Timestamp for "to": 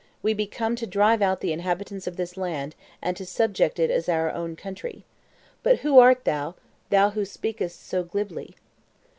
0.77-0.87, 3.17-3.23